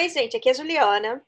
[0.00, 1.22] Oi, gente, aqui é a Juliana.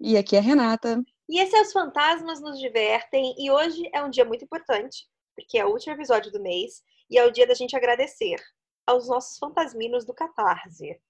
[0.00, 1.00] E aqui é a Renata.
[1.28, 3.36] E esse é Os Fantasmas Nos Divertem.
[3.38, 5.06] E hoje é um dia muito importante,
[5.36, 8.42] porque é o último episódio do mês e é o dia da gente agradecer
[8.84, 11.00] aos nossos fantasminos do Catarse.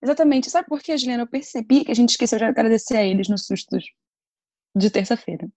[0.00, 0.48] Exatamente.
[0.48, 1.24] Sabe por que, Juliana?
[1.24, 3.84] Eu percebi que a gente esqueceu de agradecer a eles nos sustos
[4.72, 5.48] de terça-feira.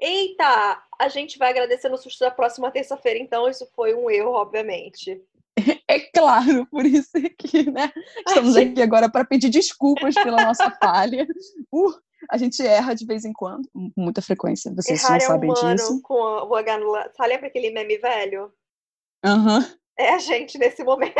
[0.00, 0.82] Eita!
[0.98, 5.22] A gente vai agradecer no susto da próxima terça-feira, então isso foi um erro, obviamente.
[5.88, 7.92] É claro, por isso que né,
[8.26, 11.26] estamos aqui agora para pedir desculpas pela nossa falha.
[11.72, 11.92] Uh,
[12.30, 15.50] a gente erra de vez em quando, com muita frequência, vocês Errar não é sabem
[15.50, 16.02] humano disso.
[16.02, 18.52] com o H no Sabe lembra aquele meme velho?
[19.24, 19.64] Aham,
[19.96, 21.14] É a gente nesse momento.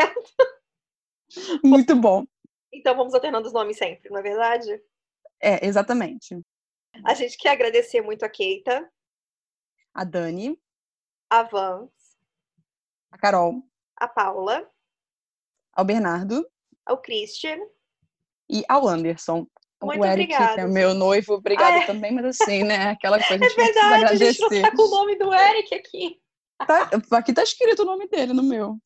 [1.63, 2.25] Muito bom.
[2.73, 4.81] Então vamos alternando os nomes sempre, não é verdade?
[5.41, 6.37] É, exatamente.
[7.05, 8.89] A gente quer agradecer muito a Keita,
[9.93, 10.59] A Dani,
[11.29, 11.89] a Vans,
[13.11, 13.61] a Carol,
[13.97, 14.69] a Paula,
[15.73, 16.45] ao Bernardo
[16.85, 17.57] ao Christian.
[18.49, 19.47] e ao Anderson.
[19.83, 20.53] Muito o Eric, obrigada.
[20.55, 21.85] que é meu noivo, obrigado Ah, é.
[21.85, 22.91] também, mas assim, né?
[22.91, 24.61] Aquela coisa, a É gente verdade, a gente não agradecer.
[24.71, 26.21] tá com o nome do Eric aqui.
[26.65, 28.77] Tá- aqui tá escrito o nome dele no meu.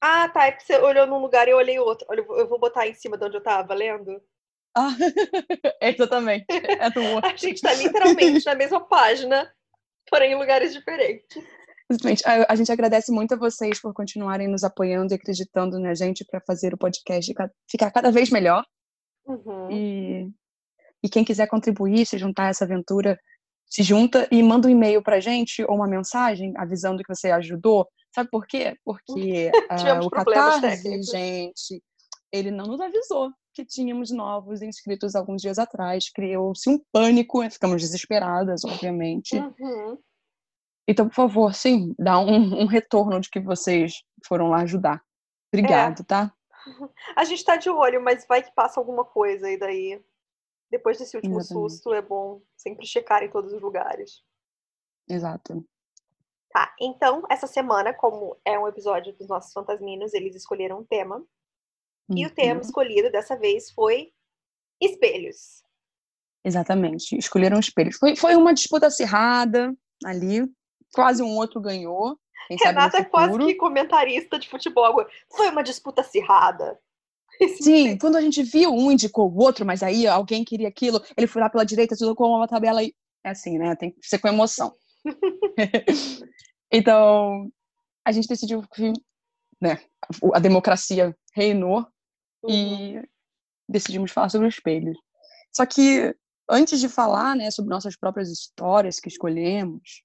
[0.00, 0.46] Ah, tá.
[0.46, 2.06] É porque você olhou num lugar e eu olhei outro.
[2.10, 4.22] Olha, eu vou- eu vou botar em cima de onde eu tava lendo.
[4.74, 4.88] Ah,
[5.82, 6.46] exatamente.
[6.48, 7.30] É do outro.
[7.30, 9.52] A gente tá literalmente na mesma página,
[10.08, 11.44] porém em lugares diferentes.
[11.92, 12.22] Exatamente.
[12.26, 16.24] A, a gente agradece muito a vocês por continuarem nos apoiando e acreditando na gente
[16.24, 18.64] para fazer o podcast ca- ficar cada vez melhor.
[19.26, 19.70] Uhum.
[19.70, 20.30] E,
[21.02, 23.18] e quem quiser contribuir, se juntar a essa aventura,
[23.66, 27.88] se junta e manda um e-mail pra gente ou uma mensagem avisando que você ajudou.
[28.14, 28.76] Sabe por quê?
[28.84, 31.06] Porque Tivemos o Catarse, técnicos.
[31.06, 31.82] gente,
[32.32, 36.10] ele não nos avisou que tínhamos novos inscritos alguns dias atrás.
[36.10, 39.36] Criou-se um pânico, ficamos desesperadas, obviamente.
[39.36, 39.98] Uhum.
[40.88, 45.02] Então, por favor, sim, dá um, um retorno de que vocês foram lá ajudar.
[45.52, 46.32] Obrigado, tá?
[47.16, 50.02] A gente tá de olho, mas vai que passa alguma coisa e daí.
[50.70, 51.70] Depois desse último Exatamente.
[51.72, 54.22] susto, é bom sempre checar em todos os lugares.
[55.08, 55.64] Exato.
[56.50, 61.22] Tá, então, essa semana, como é um episódio dos nossos fantasminos, eles escolheram um tema.
[62.14, 62.60] E o tema Uhum.
[62.60, 64.12] escolhido dessa vez foi
[64.80, 65.62] espelhos.
[66.44, 67.16] Exatamente.
[67.16, 67.96] Escolheram espelhos.
[67.96, 69.74] Foi, foi uma disputa acirrada
[70.04, 70.42] ali.
[70.94, 72.18] Quase um outro ganhou.
[72.50, 74.84] Renata é quase que comentarista de futebol.
[74.84, 75.08] agora.
[75.34, 76.78] Foi uma disputa acirrada.
[77.60, 81.26] Sim, quando a gente viu, um indicou o outro, mas aí alguém queria aquilo, ele
[81.26, 82.94] foi lá pela direita, colocou uma tabela e.
[83.24, 83.74] É assim, né?
[83.76, 84.74] Tem que ser com emoção.
[86.70, 87.48] então,
[88.04, 88.92] a gente decidiu que
[89.60, 89.80] né,
[90.34, 91.86] a democracia reinou
[92.42, 92.50] Uhum.
[92.50, 93.08] e
[93.68, 94.98] decidimos falar sobre os espelhos.
[95.52, 96.14] Só que
[96.50, 100.02] antes de falar, né, sobre nossas próprias histórias que escolhemos,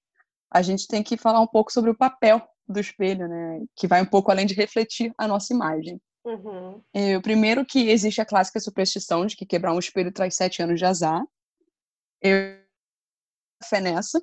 [0.50, 4.02] a gente tem que falar um pouco sobre o papel do espelho, né, que vai
[4.02, 6.00] um pouco além de refletir a nossa imagem.
[6.24, 6.82] Uhum.
[6.92, 10.62] É, o primeiro que existe a clássica superstição de que quebrar um espelho traz sete
[10.62, 11.24] anos de azar.
[12.20, 12.58] Eu
[13.64, 14.20] fé nessa,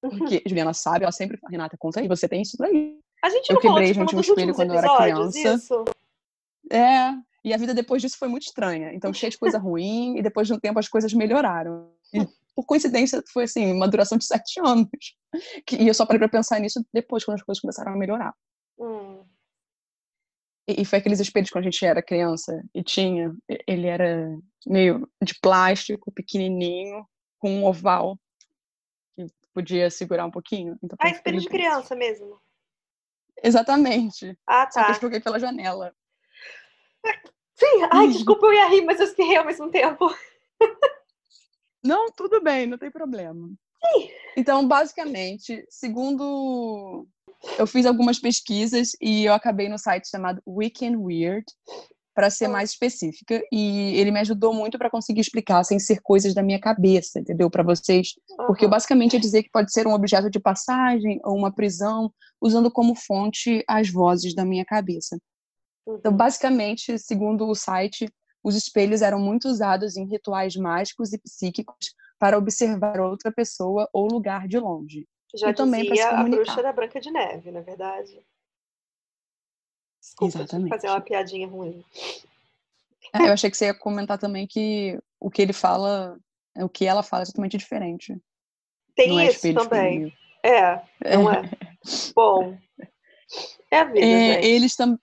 [0.00, 2.98] porque Juliana sabe, ela sempre Renata, conta aí, você tem isso daí.
[3.22, 5.54] A gente Eu não falou, quebrei tipo, de um espelho quando eu era criança.
[5.54, 5.84] isso?
[6.70, 7.12] É,
[7.44, 8.92] e a vida depois disso foi muito estranha.
[8.94, 11.90] Então, cheia de coisa ruim, e depois de um tempo as coisas melhoraram.
[12.12, 12.18] E,
[12.54, 14.88] por coincidência, foi assim, uma duração de sete anos.
[15.66, 18.34] Que, e eu só parei pra pensar nisso depois, quando as coisas começaram a melhorar.
[18.78, 19.24] Hum.
[20.68, 23.34] E, e foi aqueles espelhos quando a gente era criança e tinha.
[23.66, 24.28] Ele era
[24.66, 27.06] meio de plástico, pequenininho,
[27.38, 28.18] com um oval
[29.16, 30.76] que podia segurar um pouquinho.
[30.82, 32.38] Então, Ah, espelho de criança mesmo.
[33.42, 34.38] Exatamente.
[34.46, 34.96] Ah, Só que tá.
[34.96, 35.94] eu joguei pela janela.
[37.54, 38.12] Sim, ai, Uhum.
[38.12, 40.14] desculpa, eu ia rir, mas eu espirrei ao mesmo tempo.
[41.82, 43.50] Não, tudo bem, não tem problema.
[44.36, 47.06] Então, basicamente, segundo.
[47.58, 51.44] Eu fiz algumas pesquisas e eu acabei no site chamado Weekend Weird,
[52.14, 52.50] para ser Ah.
[52.50, 56.60] mais específica, e ele me ajudou muito para conseguir explicar sem ser coisas da minha
[56.60, 57.50] cabeça, entendeu?
[57.50, 58.12] Para vocês.
[58.46, 62.12] Porque eu basicamente ia dizer que pode ser um objeto de passagem ou uma prisão,
[62.40, 65.18] usando como fonte as vozes da minha cabeça.
[65.88, 66.18] Então, Uhum.
[66.18, 68.06] basicamente, segundo o site,
[68.42, 74.06] os espelhos eram muito usados em rituais mágicos e psíquicos para observar outra pessoa ou
[74.06, 75.06] lugar de longe.
[75.34, 76.44] Já e também pra se dizia a comunicar.
[76.44, 78.24] bruxa da Branca de Neve, na verdade.
[80.00, 80.68] Desculpa, Exatamente.
[80.68, 81.84] fazer uma piadinha ruim.
[83.12, 86.18] Ah, Eu achei que você ia comentar também que o que ele fala,
[86.56, 88.20] o que ela fala é totalmente diferente.
[88.94, 90.16] Tem não é isso espelho, também.
[90.42, 90.82] É,
[91.16, 91.42] não é?
[92.14, 92.58] Bom,
[93.70, 94.98] é a vida, É, eles, tam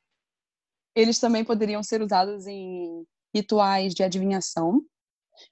[0.95, 4.81] eles também poderiam ser usados em rituais de adivinhação,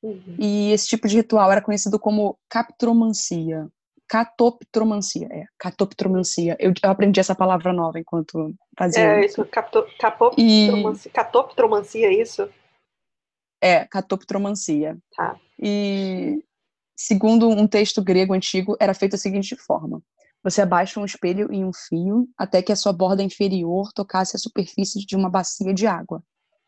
[0.04, 0.36] Uhum.
[0.38, 3.68] e esse tipo de ritual era conhecido como captromancia.
[4.10, 6.56] Catoptromancia, é, catoptromancia.
[6.60, 9.44] Eu, eu aprendi essa palavra nova enquanto fazia É isso.
[9.46, 9.86] capto,
[10.38, 12.50] E tromancia, catoptromancia, é isso?
[13.62, 14.98] É, catoptromancia.
[15.16, 15.40] Tá.
[15.60, 16.44] E,
[16.96, 20.02] segundo um texto grego antigo, era feito da seguinte forma.
[20.44, 24.40] Você abaixa um espelho em um fio até que a sua borda inferior tocasse a
[24.40, 26.24] superfície de uma bacia de água.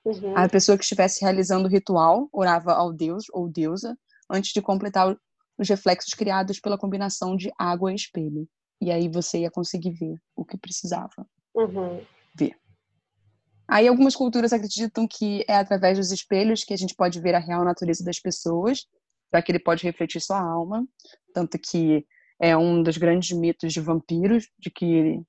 [0.06, 0.38] Uhum.
[0.38, 3.98] A pessoa que estivesse realizando o ritual orava ao deus ou deusa
[4.30, 5.16] antes de completar
[5.58, 8.48] os reflexos criados pela combinação de água e espelho.
[8.82, 12.06] E aí você ia conseguir ver o que precisava Uhum.
[12.34, 12.56] ver.
[13.68, 17.40] Aí algumas culturas acreditam que é através dos espelhos que a gente pode ver a
[17.40, 18.88] real natureza das pessoas,
[19.32, 20.88] já que ele pode refletir sua alma,
[21.34, 22.06] tanto que
[22.42, 25.22] é um dos grandes mitos de vampiros, de que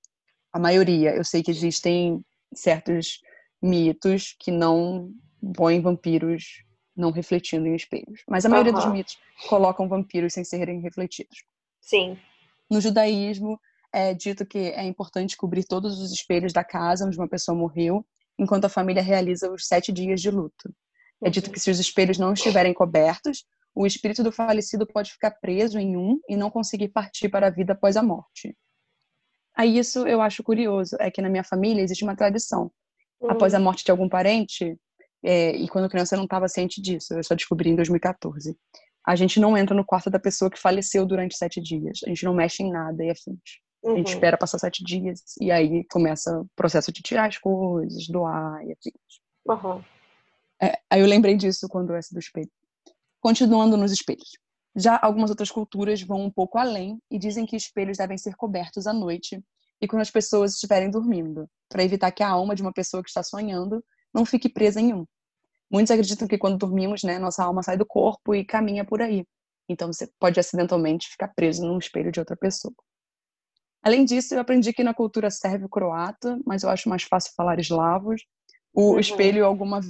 [0.53, 2.25] a maioria, eu sei que existem
[2.55, 3.21] certos
[3.63, 5.13] mitos que não
[5.57, 6.65] põem vampiros
[6.97, 9.19] não refletindo em espelhos, mas a maioria dos mitos
[9.49, 11.45] colocam vampiros sem serem refletidos.
[11.81, 12.19] Sim.
[12.71, 13.59] No judaísmo,
[13.93, 18.05] é dito que é importante cobrir todos os espelhos da casa onde uma pessoa morreu,
[18.39, 20.73] enquanto a família realiza os sete dias de luto.
[21.23, 21.53] É dito Uhum.
[21.53, 25.97] que se os espelhos não estiverem cobertos, o espírito do falecido pode ficar preso em
[25.97, 28.57] um e não conseguir partir para a vida após a morte.
[29.55, 32.71] Aí isso eu acho curioso, é que na minha família existe uma tradição.
[33.29, 33.65] Após a Uhum.
[33.65, 34.77] morte de algum parente,
[35.23, 38.57] é, e quando criança eu não estava ciente disso, eu só descobri em 2014.
[39.07, 42.01] A gente não entra no quarto da pessoa que faleceu durante sete dias.
[42.05, 43.39] A gente não mexe em nada e afins.
[43.85, 44.13] A gente Uhum.
[44.15, 48.73] espera passar sete dias e aí começa o processo de tirar as coisas, doar e
[48.73, 49.21] afins.
[49.47, 49.83] Uhum.
[50.63, 52.51] É, aí eu lembrei disso quando essa do espelho.
[53.21, 54.31] Continuando nos espelhos.
[54.77, 58.87] Já algumas outras culturas vão um pouco além e dizem que espelhos devem ser cobertos
[58.87, 59.43] à noite
[59.81, 63.09] e quando as pessoas estiverem dormindo, para evitar que a alma de uma pessoa que
[63.09, 63.83] está sonhando
[64.13, 65.07] não fique presa em um.
[65.71, 69.25] Muitos acreditam que quando dormimos, né, nossa alma sai do corpo e caminha por aí.
[69.69, 72.75] Então você pode acidentalmente ficar preso num espelho de outra pessoa.
[73.83, 78.23] Além disso, eu aprendi que na cultura sérvio-croata, mas eu acho mais fácil falar eslavos,
[78.75, 78.99] o Uhum.
[79.01, 79.81] espelho alguma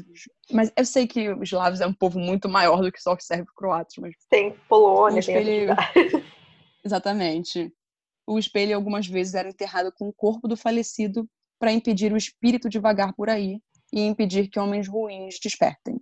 [0.53, 3.25] mas eu sei que os eslavos é um povo muito maior do que só os
[3.25, 6.33] sérvio-croatas, mas Tem Polônia, Um tem espelho- atividade.
[6.85, 7.73] exatamente.
[8.31, 11.29] O espelho algumas vezes era enterrado com o corpo do falecido
[11.59, 13.61] para impedir o espírito de vagar por aí
[13.93, 16.01] e impedir que homens ruins despertem.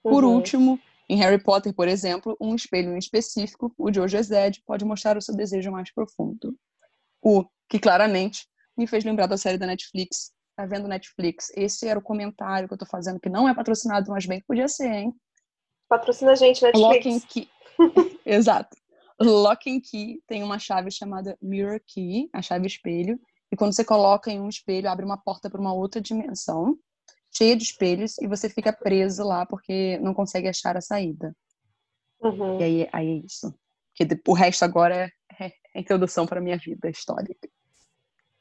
[0.00, 0.36] Por Uhum.
[0.36, 0.78] último,
[1.08, 5.16] em Harry Potter, por exemplo, um espelho em específico, o de hoje Zed, pode mostrar
[5.16, 6.56] o seu desejo mais profundo.
[7.20, 10.32] O que claramente me fez lembrar da série da Netflix.
[10.56, 11.50] Tá vendo Netflix?
[11.56, 14.46] Esse era o comentário que eu tô fazendo, que não é patrocinado, mas bem que
[14.46, 15.12] podia ser, hein?
[15.88, 17.24] Patrocina a gente, Netflix.
[17.24, 17.50] Key.
[18.24, 18.76] Exato.
[19.20, 23.18] Lock and Key tem uma chave chamada Mirror Key, a chave espelho,
[23.52, 26.76] e quando você coloca em um espelho, abre uma porta para uma outra dimensão,
[27.30, 31.34] cheia de espelhos, e você fica preso lá porque não consegue achar a saída.
[32.20, 32.58] Uhum.
[32.60, 33.54] E aí, aí é isso.
[33.96, 37.48] Porque o resto agora é, é introdução para minha vida histórica.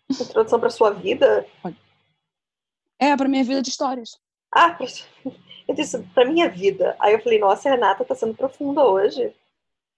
[0.09, 1.45] Introdução pra sua vida?
[2.97, 4.17] É, para minha vida de histórias.
[4.53, 4.77] Ah,
[5.67, 6.95] eu disse, pra minha vida.
[6.99, 9.33] Aí eu falei, nossa, a Renata tá sendo profunda hoje.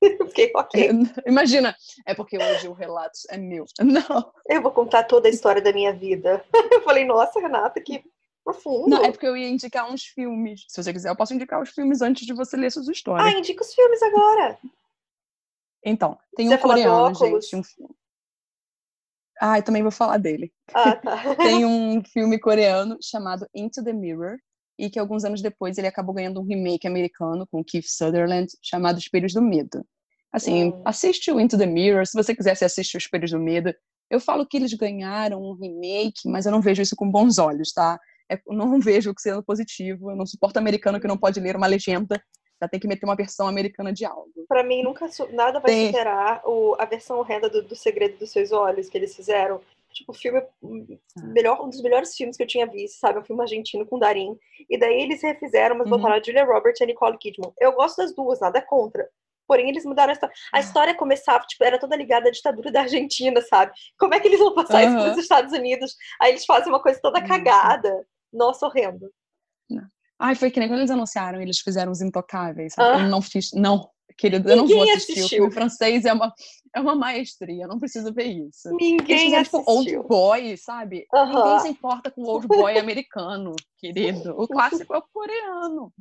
[0.29, 1.75] Fiquei, ok, É, imagina,
[2.05, 3.65] é porque hoje o relato é meu.
[3.81, 6.43] Não, eu vou contar toda a história da minha vida.
[6.71, 8.03] Eu falei, nossa, Renata, que
[8.43, 8.89] profundo.
[8.89, 10.65] não, é porque eu ia indicar uns filmes.
[10.67, 13.25] Se você quiser, eu posso indicar os filmes antes de você ler suas histórias.
[13.27, 14.59] Ah, indica os filmes agora.
[15.83, 17.55] Então, tem Você um coreano, gente.
[17.55, 17.95] Um filme.
[19.41, 20.53] Ah, eu também vou falar dele.
[20.73, 21.35] Ah, tá.
[21.35, 24.37] Tem um filme coreano chamado Into the Mirror,
[24.77, 28.99] e que alguns anos depois ele acabou ganhando um remake americano com Keith Sutherland, chamado
[28.99, 29.85] Espelhos do Medo.
[30.35, 33.73] Assim, assiste o Into the Mirror, se você quiser, você assiste o Espelhos do Medo.
[34.09, 37.71] Eu falo que eles ganharam um remake, mas eu não vejo isso com bons olhos,
[37.71, 37.97] tá?
[38.29, 40.11] É- não vejo que sendo positivo.
[40.11, 42.21] Eu não suporto americano que não pode ler uma legenda.
[42.61, 44.29] Já tem que meter uma versão americana de algo.
[44.47, 45.87] Pra mim, nunca nada vai Tem.
[45.87, 49.61] superar o, a versão horrenda do, do Segredo dos Seus Olhos que eles fizeram.
[49.93, 50.85] Tipo, o filme, hum,
[51.17, 51.27] Ah.
[51.27, 53.19] melhor, um dos melhores filmes que eu tinha visto, sabe?
[53.19, 54.35] Um filme argentino com Darim.
[54.69, 55.95] E daí eles refizeram, mas Uhum.
[55.97, 57.53] botaram a Julia Roberts e a Nicole Kidman.
[57.59, 59.07] Eu gosto das duas, nada contra.
[59.47, 60.35] Porém, eles mudaram a história.
[60.53, 60.57] Ah.
[60.57, 63.71] A história começava, tipo, era toda ligada à ditadura da Argentina, sabe?
[63.97, 65.03] Como é que eles vão passar isso Aham.
[65.03, 65.95] para os Estados Unidos?
[66.21, 67.33] Aí eles fazem uma coisa toda Nossa.
[67.33, 68.07] cagada.
[68.33, 69.11] Nossa, horrendo.
[70.17, 72.73] Ai, foi que nem quando eles anunciaram, eles fizeram os intocáveis.
[72.77, 72.99] Ah.
[72.99, 73.51] Eu não fiz.
[73.53, 75.11] Não, querido, eu não vou assistir.
[75.11, 75.37] O assistiu.
[75.39, 76.33] filme francês é uma,
[76.73, 78.69] é uma maestria, eu não preciso ver isso.
[78.71, 80.03] Ninguém fizeram, tipo, Old assistiu.
[80.03, 81.05] Boy, sabe?
[81.13, 84.33] Ninguém se importa com o Old Boy americano, querido.
[84.41, 85.93] O clássico é o coreano.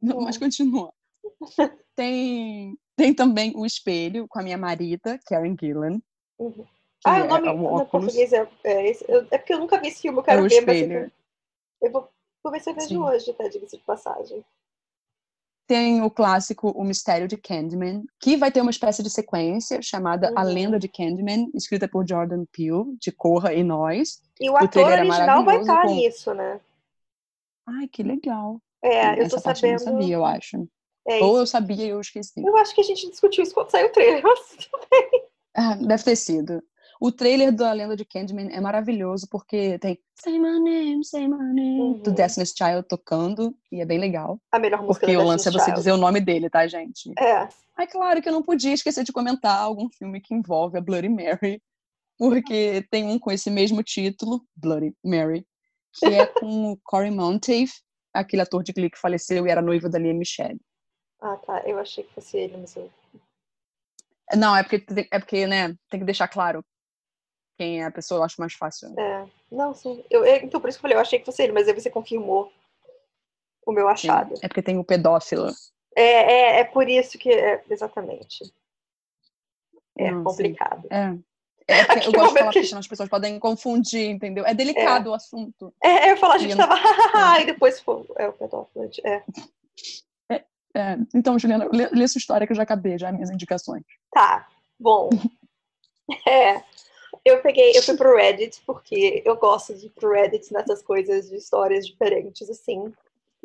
[0.00, 0.40] Não, Mas Hum.
[0.40, 0.92] continua.
[2.04, 6.00] Tem, tem também o espelho com a minha marida, Karen Gillan.
[6.38, 6.64] Uhum.
[7.04, 7.90] Ah, é o nome o no óculos.
[7.90, 8.90] português é, é,
[9.32, 11.12] é porque eu nunca vi esse filme, eu É quero o ver, mas espelho.
[11.82, 12.08] eu, eu vou,
[12.42, 12.96] vou ver se eu vejo Sim.
[12.96, 14.42] hoje, até diga-se de passagem.
[15.66, 20.32] Tem o clássico O Mistério de Candyman, que vai ter uma espécie de sequência chamada
[20.34, 20.54] A Uhum.
[20.54, 24.22] Lenda de Candyman, escrita por Jordan Peele, de Corra e Nós.
[24.40, 26.62] E o O ator é original vai estar com- nisso, né?
[27.66, 28.58] Ai, que legal.
[28.82, 30.00] É, eu Essa tô parte eu não sabendo.
[30.00, 30.66] sabia, eu acho.
[31.10, 32.42] É Ou eu sabia e eu esqueci.
[32.44, 34.22] Eu acho que a gente discutiu isso quando saiu o trailer.
[34.22, 34.68] mas-
[35.56, 36.62] Ah, deve ter sido.
[37.00, 41.38] O trailer da Lenda de Candyman é maravilhoso porque tem Say My Name, Say My
[41.38, 42.14] Name do Uhum.
[42.14, 44.38] Destiny's Child tocando e é bem legal.
[44.52, 45.76] A melhor música Porque o lance é você Child.
[45.78, 47.10] dizer o nome dele, tá, gente?
[47.18, 47.48] É,
[47.82, 51.08] É claro que eu não podia esquecer de comentar algum filme que envolve a Bloody
[51.08, 51.62] Mary,
[52.18, 55.46] porque tem um com esse mesmo título, Bloody Mary,
[55.94, 57.70] que é com o Corey Monteith,
[58.12, 60.60] aquele ator de Glee que faleceu e era noivo da Lia Michelle.
[61.20, 62.90] Ah tá, eu achei que fosse ele, mas eu...
[64.36, 66.64] Não, é porque, é porque, né, tem que deixar claro
[67.58, 68.88] quem é a pessoa, eu acho mais fácil.
[68.98, 70.04] É, não, sim.
[70.08, 71.74] Eu, eu- então por isso que eu falei, eu achei que fosse ele, mas aí
[71.74, 72.50] você confirmou
[73.66, 74.34] o meu Sim, achado.
[74.42, 75.48] É porque tem o pedófilo.
[75.94, 77.30] É, é, é por isso que.
[77.30, 78.50] É, exatamente.
[79.98, 80.24] É Não, sim.
[80.24, 80.88] complicado.
[80.90, 81.18] É.
[81.68, 84.46] É Aquele eu gosto de falar que- porque as pessoas podem confundir, entendeu?
[84.46, 85.72] É delicado o assunto.
[85.82, 86.74] É, eu ia falar, a gente E eu tava.
[87.38, 87.42] É.
[87.42, 88.04] e depois foi.
[88.16, 88.90] É o pedófilo.
[89.04, 89.22] É.
[90.74, 93.84] É, então, Juliana, lê, lê sua história que eu já acabei, já minhas indicações.
[94.12, 94.46] Tá,
[94.78, 95.10] bom.
[96.26, 96.64] É.
[97.24, 101.28] Eu peguei, eu fui pro Reddit, porque eu gosto de ir pro Reddit nessas coisas
[101.28, 102.92] de histórias diferentes, assim.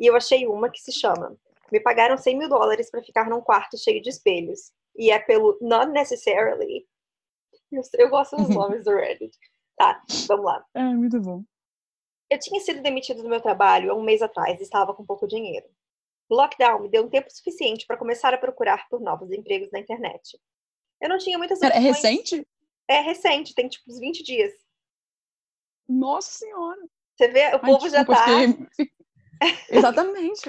[0.00, 1.36] E eu achei uma que se chama
[1.70, 4.72] Me pagaram 100 mil dólares pra ficar num quarto cheio de espelhos.
[4.96, 6.86] E é pelo Not Necessarily.
[7.70, 9.36] Eu, eu gosto dos nomes do Reddit.
[9.76, 10.64] Tá, vamos lá.
[10.74, 11.44] É, muito bom.
[12.30, 15.28] Eu tinha sido demitido do meu trabalho há um mês atrás e estava com pouco
[15.28, 15.66] dinheiro.
[16.28, 19.78] O lockdown me deu um tempo suficiente para começar a procurar por novos empregos na
[19.78, 20.38] internet.
[21.00, 21.84] Eu não tinha muitas é opções.
[21.84, 22.48] recente?
[22.88, 24.52] É recente, tem tipo uns 20 dias.
[25.88, 26.80] Nossa senhora.
[27.16, 28.26] Você vê, o Ai, povo já tá.
[29.70, 30.48] Exatamente.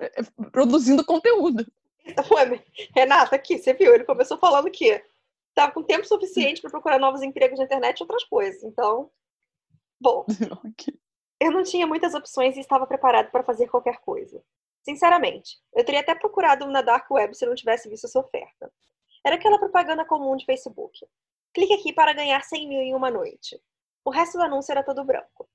[0.00, 1.66] É, é, Produzindo conteúdo.
[2.30, 2.64] Ué,
[2.94, 3.94] Renata, aqui, você viu?
[3.94, 5.02] Ele começou falando que
[5.54, 8.62] tava com tempo suficiente para procurar novos empregos na internet e outras coisas.
[8.64, 9.10] Então,
[10.00, 10.24] bom,
[10.64, 10.94] Ok.
[11.40, 14.42] eu não tinha muitas opções e estava preparado para fazer qualquer coisa.
[14.82, 18.72] Sinceramente, eu teria até procurado um na Dark Web se não tivesse visto essa oferta.
[19.24, 21.06] Era aquela propaganda comum de Facebook.
[21.54, 23.60] Clique aqui para ganhar 100 mil em uma noite.
[24.04, 25.48] O resto do anúncio era todo branco.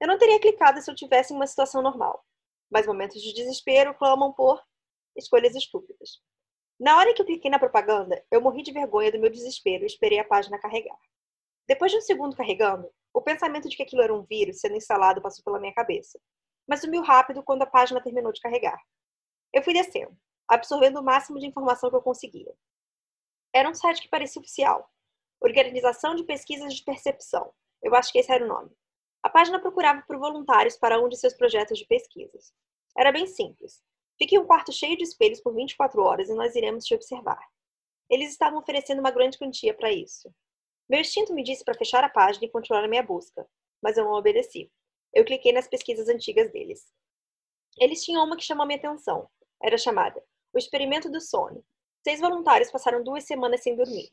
[0.00, 2.24] Eu não teria clicado se eu tivesse em uma situação normal.
[2.70, 4.62] Mas momentos de desespero clamam por
[5.14, 6.22] escolhas estúpidas.
[6.80, 9.86] Na hora que eu cliquei na propaganda, eu morri de vergonha do meu desespero e
[9.86, 10.98] esperei a página carregar.
[11.68, 15.20] Depois de um segundo carregando, o pensamento de que aquilo era um vírus sendo instalado
[15.20, 16.18] passou pela minha cabeça,
[16.68, 18.80] mas sumiu rápido quando a página terminou de carregar.
[19.52, 20.16] Eu fui descendo,
[20.48, 22.54] absorvendo o máximo de informação que eu conseguia.
[23.54, 24.90] Era um site que parecia oficial.
[25.40, 27.52] Organização de Pesquisas de Percepção.
[27.82, 28.70] Eu acho que esse era o nome.
[29.22, 32.52] A página procurava por voluntários para um de seus projetos de pesquisas.
[32.96, 33.82] Era bem simples.
[34.18, 37.40] Fique em um quarto cheio de espelhos por 24 horas e nós iremos te observar.
[38.08, 40.32] Eles estavam oferecendo uma grande quantia para isso.
[40.88, 43.46] Meu instinto me disse para fechar a página e continuar a minha busca,
[43.82, 44.70] mas eu não obedeci.
[45.12, 46.86] Eu cliquei nas pesquisas antigas deles.
[47.78, 49.28] Eles tinham uma que chamou minha atenção.
[49.62, 51.64] Era chamada O Experimento do Sono.
[52.02, 54.10] Seis voluntários passaram duas semanas sem dormir.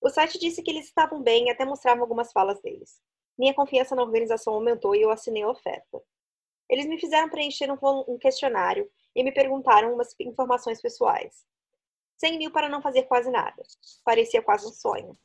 [0.00, 3.00] O site disse que eles estavam bem e até mostrava algumas falas deles.
[3.38, 6.02] Minha confiança na organização aumentou e eu assinei a oferta.
[6.68, 7.78] Eles me fizeram preencher um,
[8.08, 11.44] um questionário e me perguntaram umas informações pessoais.
[12.18, 13.62] 100 mil para não fazer quase nada.
[14.04, 15.18] Parecia quase um sonho.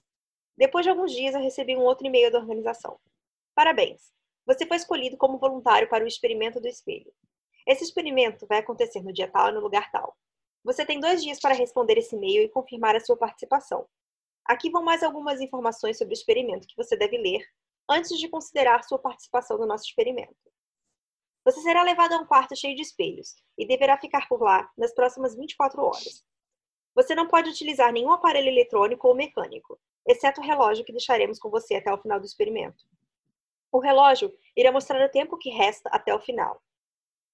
[0.57, 2.99] Depois de alguns dias, eu recebi um outro e-mail da organização.
[3.55, 4.11] Parabéns!
[4.51, 7.09] Você foi escolhido como voluntário para o experimento do espelho.
[7.65, 10.13] Esse experimento vai acontecer no dia tal e no lugar tal.
[10.65, 13.87] Você tem dois dias para responder esse e-mail e confirmar a sua participação.
[14.43, 17.47] Aqui vão mais algumas informações sobre o experimento que você deve ler
[17.89, 20.35] antes de considerar sua participação no nosso experimento.
[21.45, 24.93] Você será levado a um quarto cheio de espelhos e deverá ficar por lá nas
[24.93, 26.25] próximas 24 horas.
[26.93, 31.49] Você não pode utilizar nenhum aparelho eletrônico ou mecânico, exceto o relógio que deixaremos com
[31.49, 32.83] você até o final do experimento.
[33.71, 36.61] O relógio irá mostrar o tempo que resta até o final.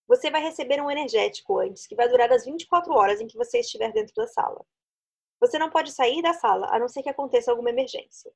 [0.07, 3.59] Você vai receber um energético antes, que vai durar as 24 horas em que você
[3.59, 4.63] estiver dentro da sala.
[5.39, 8.31] Você não pode sair da sala a não ser que aconteça alguma emergência.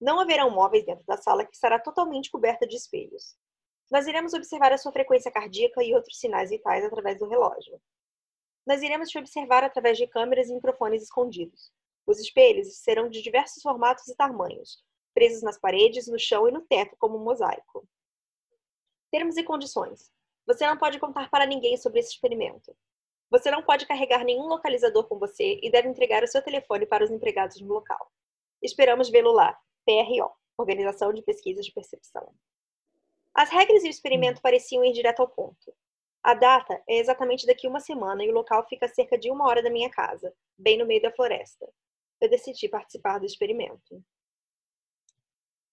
[0.00, 3.36] Não haverão móveis dentro da sala que estará totalmente coberta de espelhos.
[3.90, 7.80] Nós iremos observar a sua frequência cardíaca e outros sinais vitais através do relógio.
[8.66, 11.72] Nós iremos te observar através de câmeras e microfones escondidos.
[12.06, 14.82] Os espelhos serão de diversos formatos e tamanhos,
[15.14, 17.86] presos nas paredes, no chão e no teto como um mosaico.
[19.10, 20.10] Termos e condições.
[20.46, 22.76] Você não pode contar para ninguém sobre esse experimento.
[23.30, 27.04] Você não pode carregar nenhum localizador com você e deve entregar o seu telefone para
[27.04, 28.12] os empregados no local.
[28.62, 29.58] Esperamos vê-lo lá.
[29.86, 32.32] PRO Organização de Pesquisas de Percepção.
[33.34, 35.74] As regras e o experimento pareciam ir direto ao ponto.
[36.22, 39.46] A data é exatamente daqui uma semana e o local fica a cerca de uma
[39.46, 41.68] hora da minha casa, bem no meio da floresta.
[42.20, 44.02] Eu decidi participar do experimento.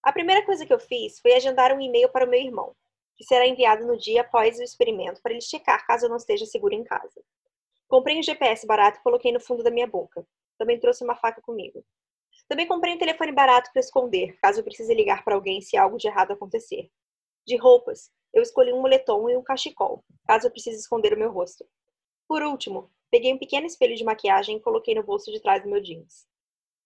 [0.03, 2.75] A primeira coisa que eu fiz foi agendar um e-mail para o meu irmão.
[3.15, 6.43] que será enviado no dia após o experimento para ele checar caso eu não esteja
[6.47, 7.21] seguro em casa.
[7.87, 10.25] Comprei um GPS barato e coloquei no fundo da minha boca.
[10.57, 11.85] Também trouxe uma faca comigo.
[12.47, 15.97] Também comprei um telefone barato para esconder, caso eu precise ligar para alguém se algo
[15.97, 16.89] de errado acontecer.
[17.45, 21.31] De roupas, eu escolhi um moletom e um cachecol, caso eu precise esconder o meu
[21.31, 21.63] rosto.
[22.27, 25.69] Por último, peguei um pequeno espelho de maquiagem e coloquei no bolso de trás do
[25.69, 26.25] meu jeans.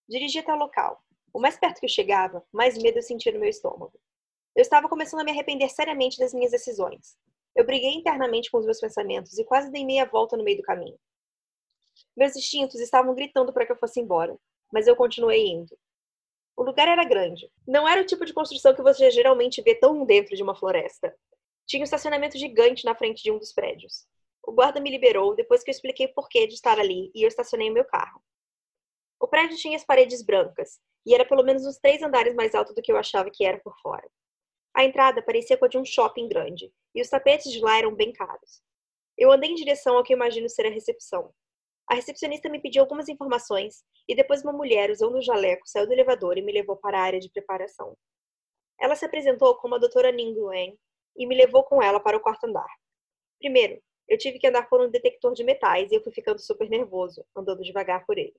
[0.09, 1.04] Dirigi até o local.
[1.35, 3.91] O mais perto que eu chegava, mais medo eu sentia no meu estômago.
[4.55, 7.17] Eu estava começando a me arrepender seriamente das minhas decisões.
[7.53, 10.63] Eu briguei internamente com os meus pensamentos e quase dei meia volta no meio do
[10.63, 10.97] caminho.
[12.15, 14.37] Meus instintos estavam gritando para que eu fosse embora,
[14.71, 15.77] mas eu continuei indo.
[16.55, 17.51] O lugar era grande.
[17.67, 21.13] Não era o tipo de construção que você geralmente vê tão dentro de uma floresta.
[21.67, 24.07] Tinha um estacionamento gigante na frente de um dos prédios.
[24.41, 27.27] O guarda me liberou depois que eu expliquei o porquê de estar ali e eu
[27.27, 28.23] estacionei o meu carro.
[29.19, 32.73] O prédio tinha as paredes brancas e era pelo menos uns três andares mais alto
[32.73, 34.07] do que eu achava que era por fora.
[34.73, 37.95] A entrada parecia com a de um shopping grande, e os tapetes de lá eram
[37.95, 38.61] bem caros.
[39.17, 41.33] Eu andei em direção ao que imagino ser a recepção.
[41.87, 45.93] A recepcionista me pediu algumas informações e depois uma mulher, usando o jaleco, saiu do
[45.93, 47.95] elevador e me levou para a área de preparação.
[48.79, 50.77] Ela se apresentou como a doutora Nguyen
[51.15, 52.67] e me levou com ela para o quarto andar.
[53.39, 56.69] Primeiro, eu tive que andar por um detector de metais e eu fui ficando super
[56.69, 58.35] nervoso, andando devagar por ele.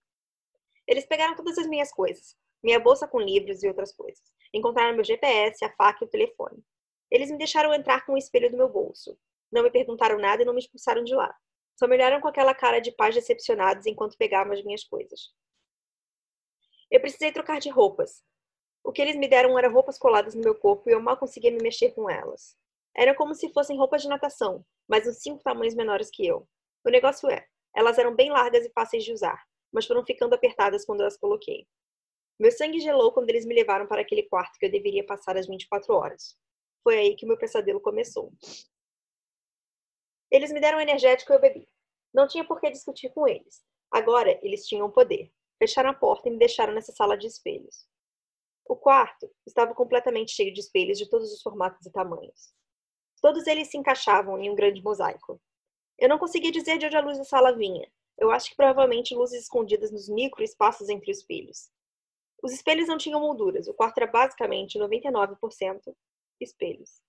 [0.87, 4.23] Eles pegaram todas as minhas coisas, minha bolsa com livros e outras coisas.
[4.52, 6.62] Encontraram meu GPS, a faca e o telefone.
[7.11, 9.19] Eles me deixaram entrar com o espelho do meu bolso.
[9.50, 11.35] Não me perguntaram nada e não me expulsaram de lá.
[11.78, 15.33] Só me olharam com aquela cara de pais decepcionados enquanto pegavam as minhas coisas.
[16.90, 18.23] Eu precisei trocar de roupas.
[18.83, 21.50] O que eles me deram eram roupas coladas no meu corpo e eu mal conseguia
[21.50, 22.57] me mexer com elas.
[22.97, 26.49] Eram como se fossem roupas de natação, mas uns cinco tamanhos menores que eu.
[26.85, 29.43] O negócio é, elas eram bem largas e fáceis de usar,
[29.76, 31.68] mas foram ficando apertadas quando eu as coloquei.
[32.40, 35.46] Meu sangue gelou quando eles me levaram para aquele quarto que eu deveria passar as
[35.46, 36.35] 24 horas.
[36.83, 38.33] Foi aí que o meu pesadelo começou.
[40.31, 41.68] Eles me deram um energético e eu bebi.
[42.14, 43.62] Não tinha por que discutir com eles.
[43.90, 45.31] Agora eles tinham poder.
[45.59, 47.87] Fecharam a porta e me deixaram nessa sala de espelhos.
[48.66, 52.55] O quarto estava completamente cheio de espelhos de todos os formatos e tamanhos.
[53.20, 55.38] Todos eles se encaixavam em um grande mosaico.
[55.98, 57.87] Eu não conseguia dizer de onde a luz da sala vinha.
[58.18, 61.70] Eu acho que provavelmente luzes escondidas nos micro espaços entre os espelhos.
[62.42, 63.66] Os espelhos não tinham molduras.
[63.68, 65.94] O quarto era basicamente 99%
[66.40, 67.00] espelhos.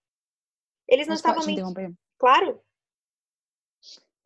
[0.87, 1.97] Eles não Mas estavam mentindo.
[2.17, 2.61] Claro.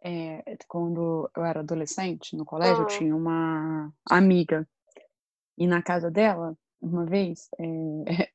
[0.04, 2.98] É, quando eu era adolescente, no colégio, eu Ah.
[2.98, 4.68] tinha uma amiga.
[5.58, 7.64] E na casa dela, uma vez, é,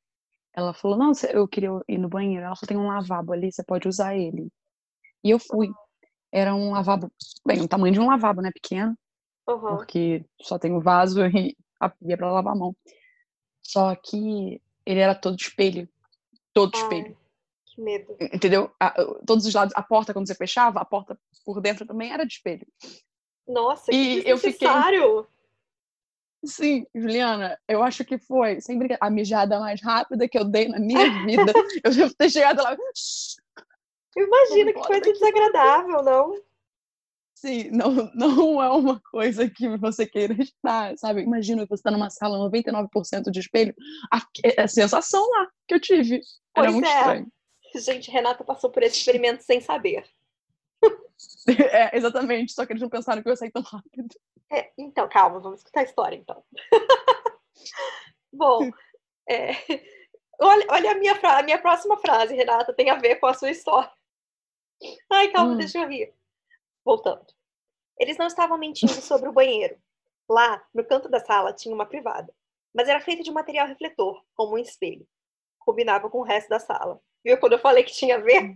[0.55, 2.45] ela falou: Não, eu queria ir no banheiro.
[2.45, 4.49] Ela falou: Tem um lavabo ali, você pode usar ele.
[5.25, 5.69] E eu fui.
[6.33, 7.11] Era um lavabo,
[7.47, 8.51] bem, o tamanho de um lavabo, né?
[8.53, 8.97] Pequeno,
[9.49, 9.77] Aham.
[9.77, 12.77] porque só tem o vaso e a pia para lavar a mão.
[13.63, 15.89] Só que ele era todo espelho.
[16.53, 17.07] Todo de espelho.
[17.09, 17.17] Ai,
[17.67, 18.17] que medo.
[18.21, 18.71] Entendeu?
[18.81, 18.95] A-
[19.27, 22.33] todos os lados, a porta, quando você fechava, a porta por dentro também era de
[22.35, 22.67] espelho.
[23.47, 24.69] Nossa, que E eu fiquei-.
[26.45, 30.69] Sim, Juliana, eu acho que foi, sem brincadeira, a mijada mais rápida que eu dei
[30.69, 31.53] na minha vida.
[31.83, 32.77] eu devo ter chegado lá.
[34.17, 36.43] Imagina que coisa desagradável, não?
[37.35, 41.21] Sim, não, não é uma coisa que você queira estar, sabe?
[41.21, 43.75] Imagina que você está numa sala 99% de espelho.
[44.11, 46.21] A, a sensação lá que eu tive.
[46.57, 46.99] Era Pois muito é.
[46.99, 47.33] estranho.
[47.75, 50.05] Gente, Renata passou por esse experimento sem saber.
[51.49, 54.15] É, exatamente, só que eles não pensaram que eu ia sair tão rápido.
[54.53, 56.45] É, então, calma, vamos escutar a história, então.
[58.33, 58.69] Bom,
[59.29, 59.53] é,
[60.39, 63.51] olha, olha a, minha a minha próxima frase, Renata, tem a ver com a sua
[63.51, 63.91] história.
[65.11, 65.57] Ai, calma, Hum.
[65.59, 66.13] deixa eu rir.
[66.85, 67.27] Voltando.
[67.99, 69.77] Eles não estavam mentindo sobre o banheiro.
[70.29, 72.33] Lá, no canto da sala, tinha uma privada.
[72.75, 75.07] Mas era feita de material refletor, como um espelho.
[75.61, 77.01] Combinava com o resto da sala.
[77.25, 78.55] Viu quando eu falei que tinha a ver?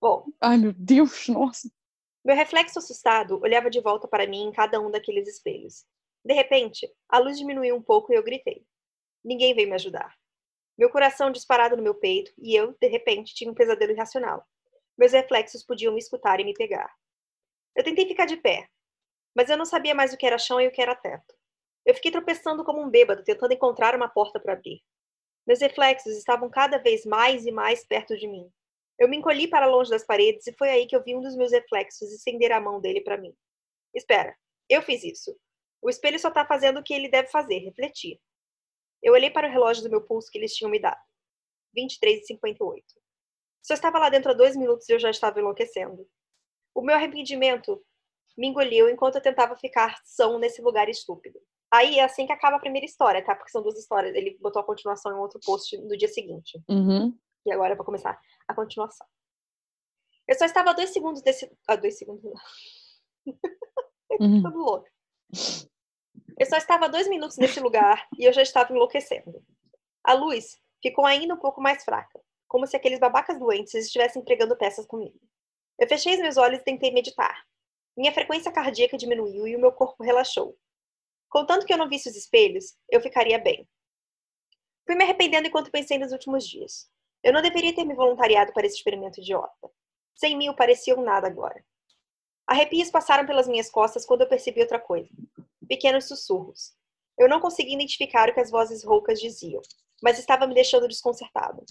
[0.00, 1.70] Bom, Ai, meu Deus, nossa.
[2.24, 5.84] meu reflexo assustado olhava de volta para mim em cada um daqueles espelhos.
[6.24, 8.64] De repente, a luz diminuiu um pouco e eu gritei.
[9.24, 10.14] Ninguém veio me ajudar.
[10.76, 14.44] Meu coração disparado no meu peito e eu, de repente, tinha um pesadelo irracional.
[15.00, 16.94] Meus reflexos podiam me escutar e me pegar.
[17.74, 18.68] Eu tentei ficar de pé,
[19.34, 21.34] mas eu não sabia mais o que era chão e o que era teto.
[21.86, 24.82] Eu fiquei tropeçando como um bêbado, tentando encontrar uma porta para abrir.
[25.46, 28.52] Meus reflexos estavam cada vez mais e mais perto de mim.
[28.98, 31.34] Eu me encolhi para longe das paredes e foi aí que eu vi um dos
[31.34, 33.34] meus reflexos estender a mão dele para mim.
[33.94, 34.36] Espera,
[34.68, 35.34] eu fiz isso.
[35.80, 38.20] O espelho só está fazendo o que ele deve fazer, refletir.
[39.02, 41.00] Eu olhei para o relógio do meu pulso que eles tinham me dado.
[41.74, 42.99] 23 e 58.
[43.62, 46.06] Só estava lá dentro há dois minutos e eu já estava enlouquecendo.
[46.74, 47.82] O meu arrependimento
[48.36, 51.38] me engoliu enquanto eu tentava ficar são nesse lugar estúpido.
[51.72, 53.34] Aí é assim que acaba a primeira história, tá?
[53.34, 54.14] Porque são duas histórias.
[54.14, 56.60] Ele botou a continuação em outro post no dia seguinte.
[56.68, 57.16] Uhum.
[57.46, 58.18] E agora eu vou começar
[58.48, 59.06] A continuação.
[60.26, 61.50] Eu só estava a dois segundos desse.
[61.66, 62.34] Ah, dois segundos não.
[64.18, 64.42] Uhum.
[64.42, 64.88] Tudo louco.
[66.36, 69.40] Eu só estava a dois minutos nesse lugar e eu já estava enlouquecendo.
[70.02, 74.56] A luz ficou ainda um pouco mais fraca, como se aqueles babacas doentes estivessem pregando
[74.56, 75.16] peças comigo.
[75.78, 77.46] Eu fechei os meus olhos e tentei meditar.
[77.96, 80.58] Minha frequência cardíaca diminuiu e o meu corpo relaxou.
[81.28, 83.68] Contanto que eu não visse os espelhos, eu ficaria bem.
[84.84, 86.90] Fui me arrependendo enquanto pensei nos últimos dias.
[87.22, 89.70] Eu não deveria ter me voluntariado para esse experimento idiota.
[90.16, 91.64] Cem mil pareciam nada agora.
[92.48, 95.08] Arrepios passaram pelas minhas costas quando eu percebi outra coisa.
[95.68, 96.74] Pequenos sussurros.
[97.16, 99.62] Eu não conseguia identificar o que as vozes roucas diziam,
[100.02, 101.64] mas estava me deixando desconcertado.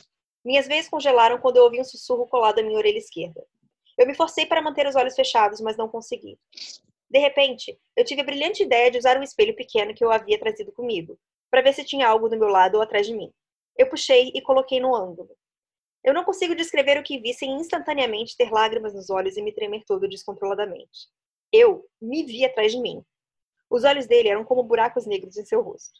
[0.43, 3.45] Minhas veias congelaram quando eu ouvi um sussurro colado à minha orelha esquerda.
[3.97, 6.39] Eu me forcei para manter os olhos fechados, mas não consegui.
[7.09, 10.39] De repente, eu tive a brilhante ideia de usar um espelho pequeno que eu havia
[10.39, 13.33] trazido comigo, para ver se tinha algo do meu lado ou atrás de mim.
[13.77, 15.35] Eu puxei e coloquei no ângulo.
[16.03, 19.51] Eu não consigo descrever o que vi sem instantaneamente ter lágrimas nos olhos e me
[19.51, 21.09] tremer todo descontroladamente.
[21.51, 23.03] Eu me vi atrás de mim.
[23.69, 25.99] Os olhos dele eram como buracos negros em seu rosto.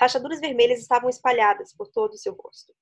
[0.00, 2.72] Rachaduras vermelhas estavam espalhadas por todo o seu rosto.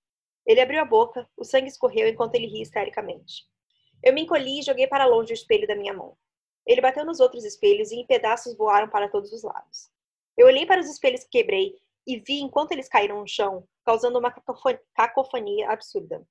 [0.46, 3.46] Ele abriu a boca, o sangue escorreu enquanto ele ria histericamente.
[4.02, 6.16] Eu me encolhi e joguei para longe o espelho da minha mão.
[6.66, 9.90] Ele bateu nos outros espelhos e em pedaços voaram para todos os lados.
[10.37, 11.76] Eu olhei para os espelhos que quebrei
[12.07, 14.35] e vi enquanto eles caíram no chão, causando uma
[14.94, 16.26] cacofonia absurda.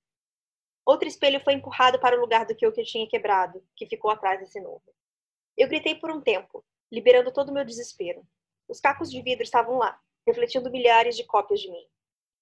[0.86, 4.39] Outro espelho foi empurrado para o lugar do que eu tinha quebrado, que ficou atrás
[4.39, 4.84] desse novo.
[5.58, 8.26] Eu gritei por um tempo, liberando todo o meu desespero.
[8.67, 11.86] Os cacos de vidro estavam lá, refletindo milhares de cópias de mim.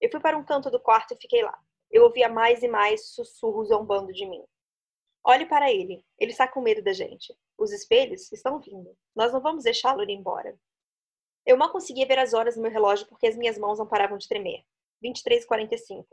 [0.00, 1.58] Eu fui para um canto do quarto e fiquei lá.
[1.90, 4.44] Eu ouvia mais e mais sussurros zombando de mim.
[5.22, 6.04] Olhe para ele.
[6.18, 7.36] Ele está com medo da gente.
[7.58, 8.96] Os espelhos estão vindo.
[9.14, 10.58] Nós não vamos deixá-lo ir embora.
[11.44, 14.16] Eu mal conseguia ver as horas no meu relógio porque as minhas mãos não paravam
[14.16, 14.64] de tremer.
[15.04, 16.06] 23h45.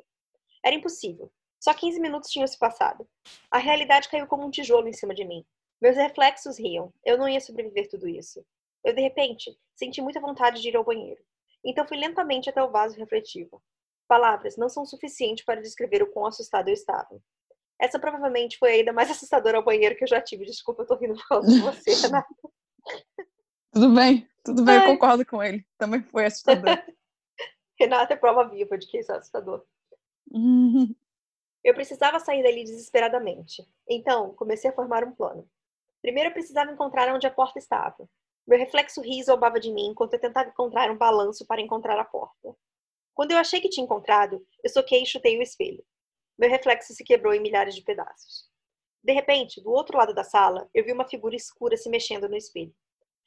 [0.64, 1.32] Era impossível.
[1.60, 3.08] Só 15 minutos tinham se passado.
[3.50, 5.46] A realidade caiu como um tijolo em cima de mim.
[5.80, 6.94] Meus reflexos riam.
[7.06, 8.46] Eu não ia sobreviver tudo isso.
[8.84, 11.24] Eu, de repente, senti muita vontade de ir ao banheiro.
[11.64, 13.62] Então fui lentamente até o vaso refletivo.
[14.08, 17.22] Palavras não são suficientes para descrever o quão assustado eu estava.
[17.80, 20.46] Essa provavelmente foi a ida mais assustadora ao banheiro que eu já tive.
[20.46, 22.28] Desculpa, eu tô rindo por causa de você, Renata.
[23.72, 24.86] Tudo bem, tudo bem, Ai.
[24.86, 25.66] eu concordo com ele.
[25.78, 26.78] Também foi assustador.
[27.80, 29.64] Renata é prova viva de que isso é assustador.
[31.64, 33.64] Eu precisava sair dali desesperadamente.
[33.88, 35.48] Então, comecei a formar um plano.
[36.02, 38.10] Primeiro, eu precisava encontrar onde a porta estava.
[38.48, 42.06] Meu reflexo ri zombava de mim enquanto eu tentava encontrar um balanço para encontrar a
[42.06, 42.56] porta.
[43.18, 45.84] Quando eu achei que tinha encontrado, eu soquei e chutei o espelho.
[46.38, 48.48] Meu reflexo se quebrou em milhares de pedaços.
[49.04, 52.38] De repente, do outro lado da sala, eu vi uma figura escura se mexendo no
[52.38, 52.72] espelho.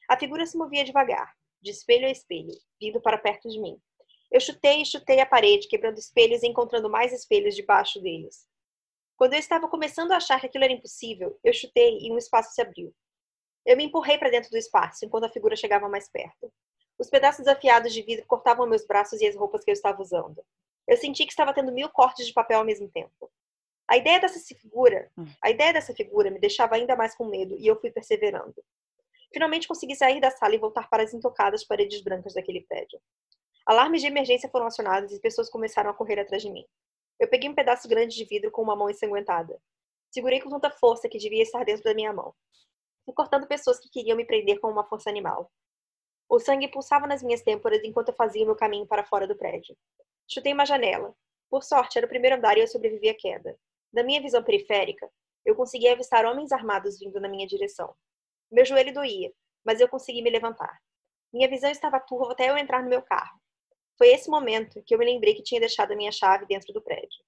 [0.09, 3.83] A figura se movia devagar, de espelho a espelho, vindo para perto de mim.
[4.31, 8.47] Eu chutei e chutei a parede, quebrando espelhos e encontrando mais espelhos debaixo deles.
[9.17, 12.55] Quando eu estava começando a achar que aquilo era impossível, eu chutei e um espaço
[12.55, 12.95] se abriu.
[13.67, 16.53] Eu me empurrei para dentro do espaço enquanto a figura chegava mais perto.
[17.01, 20.45] Os pedaços afiados de vidro cortavam meus braços e as roupas que eu estava usando.
[20.87, 23.33] Eu senti que estava tendo mil cortes de papel ao mesmo tempo.
[23.89, 25.25] A ideia dessa figura, hum.
[25.43, 28.55] a ideia dessa figura me deixava ainda mais com medo e eu fui perseverando.
[29.33, 33.01] Finalmente consegui sair da sala e voltar para as intocadas paredes brancas daquele prédio.
[33.65, 36.67] Alarmes de emergência foram acionados e pessoas começaram a correr atrás de mim.
[37.19, 39.59] Eu peguei um pedaço grande de vidro com uma mão ensanguentada.
[40.11, 42.35] Segurei com tanta força que devia estar dentro da minha mão.
[43.07, 45.51] Fui cortando pessoas que queriam me prender com uma força animal.
[46.31, 49.77] O sangue pulsava nas minhas têmporas enquanto eu fazia meu caminho para fora do prédio.
[50.33, 51.13] Chutei uma janela.
[51.51, 53.59] Por sorte, era o primeiro andar e eu sobrevivi à queda.
[53.93, 55.11] Da minha visão periférica,
[55.45, 57.93] eu consegui avistar homens armados vindo na minha direção.
[58.49, 59.33] Meu joelho doía,
[59.65, 60.81] mas eu consegui me levantar.
[61.33, 63.41] Minha visão estava turva até eu entrar no meu carro.
[63.99, 66.81] Foi esse momento que eu me lembrei que tinha deixado a minha chave dentro do
[66.81, 67.25] prédio.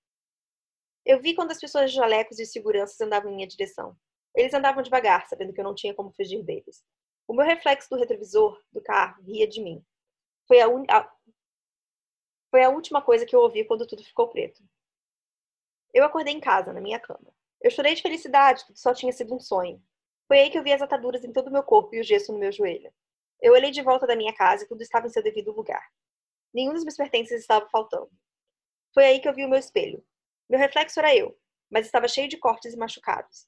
[1.04, 3.96] Eu vi quando as pessoas de jalecos e seguranças andavam em minha direção.
[4.32, 6.84] Eles andavam devagar, sabendo que eu não tinha como fugir deles.
[7.26, 9.85] O meu reflexo do retrovisor do carro ria de mim.
[10.46, 10.85] Foi a, un...
[10.88, 11.11] a...
[12.50, 14.62] Foi a última coisa que eu ouvi quando tudo ficou preto.
[15.94, 17.32] Eu acordei em casa, na minha cama.
[17.61, 19.82] Eu chorei de felicidade, tudo só tinha sido um sonho.
[20.26, 22.32] Foi aí que eu vi as ataduras em todo o meu corpo e o gesso
[22.32, 22.92] no meu joelho.
[23.40, 25.85] Eu olhei de volta da minha casa e tudo estava em seu devido lugar.
[26.54, 28.11] Nenhum dos meus pertences estava faltando.
[28.94, 30.04] Foi aí que eu vi o meu espelho.
[30.48, 31.38] Meu reflexo era eu,
[31.70, 33.46] mas estava cheio de cortes e machucados.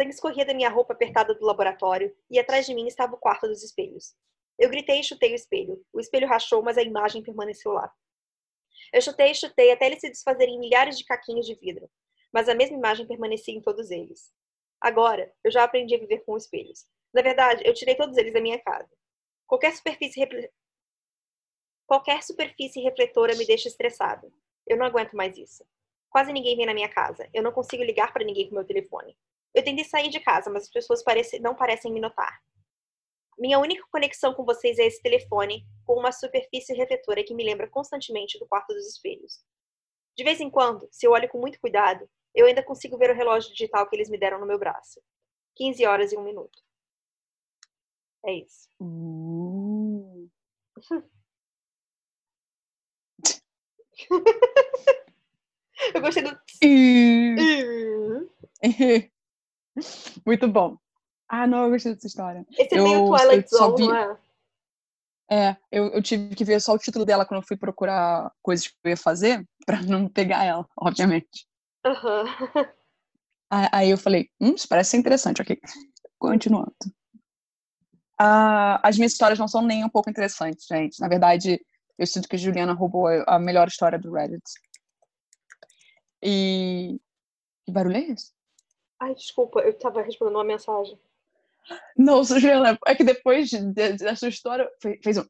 [0.00, 3.46] Sangue escorria da minha roupa apertada do laboratório e atrás de mim estava o quarto
[3.46, 4.14] dos espelhos.
[4.58, 5.84] Eu gritei e chutei o espelho.
[5.92, 7.92] O espelho rachou, mas a imagem permaneceu lá.
[8.94, 11.86] Eu chutei e chutei até ele se desfazer em milhares de caquinhos de vidro,
[12.32, 14.32] mas a mesma imagem permanecia em todos eles.
[14.80, 16.86] Agora, eu já aprendi a viver com espelhos.
[17.12, 18.88] Na verdade, eu tirei todos eles da minha casa.
[19.46, 20.26] Qualquer superfície
[21.86, 24.32] Qualquer superfície refletora me deixa estressado.
[24.66, 25.62] Eu não aguento mais isso.
[26.08, 27.28] Quase ninguém vem na minha casa.
[27.34, 29.14] Eu não consigo ligar para ninguém com meu telefone.
[29.54, 32.40] Eu tentei sair de casa, mas as pessoas parecem, não parecem me notar.
[33.38, 37.68] Minha única conexão com vocês é esse telefone com uma superfície refletora que me lembra
[37.68, 39.42] constantemente do quarto dos espelhos.
[40.16, 43.14] De vez em quando, se eu olho com muito cuidado, eu ainda consigo ver o
[43.14, 45.00] relógio digital que eles me deram no meu braço.
[45.56, 46.62] 15 horas e um minuto.
[48.24, 48.68] É isso.
[48.78, 50.28] Uh.
[55.94, 56.38] eu gostei do.
[60.26, 60.76] Muito bom.
[61.28, 62.44] Ah, não, eu gostei dessa história.
[62.58, 63.88] Esse é meio Twilight Zone, vi...
[63.88, 64.18] não é?
[65.32, 68.66] É, eu, eu tive que ver só o título dela quando eu fui procurar coisas
[68.66, 71.46] que eu ia fazer, pra não pegar ela, obviamente.
[71.86, 72.24] Uhum.
[73.72, 75.58] Aí eu falei, hum, isso parece ser interessante, ok.
[76.18, 76.74] Continuando.
[78.18, 81.00] Ah, as minhas histórias não são nem um pouco interessantes, gente.
[81.00, 81.60] Na verdade,
[81.98, 84.42] eu sinto que a Juliana roubou a melhor história do Reddit.
[86.22, 87.00] E.
[87.64, 88.32] Que barulho é esse?
[89.00, 90.98] Ai, desculpa, eu tava respondendo uma mensagem.
[91.96, 94.70] Não, Juliana, é que depois dessa história
[95.02, 95.24] fez um.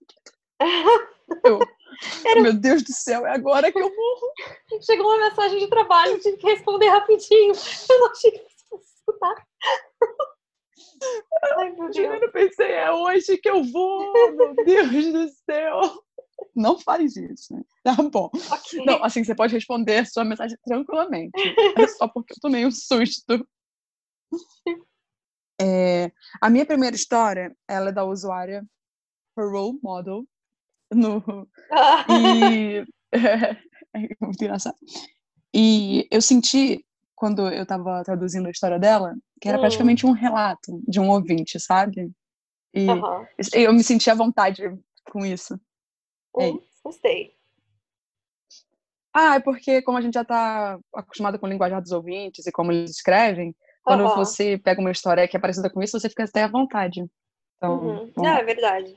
[1.45, 1.61] Eu,
[2.27, 2.41] Era...
[2.41, 4.33] Meu Deus do céu, é agora que eu morro.
[4.83, 7.53] Chegou uma mensagem de trabalho, tive que responder rapidinho.
[7.89, 9.47] Eu não achei que fosse escutar.
[11.57, 12.23] Ai, meu Deus.
[12.23, 15.81] Eu pensei, é hoje que eu vou, meu Deus do céu.
[16.55, 17.63] Não faz isso, né?
[17.85, 18.31] Tá bom.
[18.35, 18.85] Okay.
[18.85, 21.33] Não, assim, você pode responder a sua mensagem tranquilamente.
[21.77, 23.47] É só porque eu tomei um susto.
[25.63, 28.65] É, a minha primeira história, ela é da usuária
[29.37, 30.25] Role Model,
[30.91, 31.23] no,
[32.09, 34.77] e é muito engraçado.
[35.55, 39.61] E eu senti quando eu estava traduzindo a história dela que era hum.
[39.61, 42.11] praticamente um relato de um ouvinte, sabe?
[42.73, 43.27] E uhum.
[43.55, 44.63] eu me senti à vontade
[45.11, 45.55] com isso.
[46.37, 46.53] Hum, é.
[46.85, 47.35] Gostei.
[49.13, 52.53] Ah, é porque como a gente já está acostumado com o linguajar dos ouvintes e
[52.53, 54.17] como eles escrevem, quando uhum.
[54.17, 57.05] você pega uma história que é parecida com isso, você fica até à vontade.
[57.57, 58.13] Então, uhum.
[58.17, 58.97] Não, é verdade.